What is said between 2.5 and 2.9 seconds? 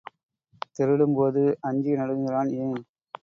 ஏன்?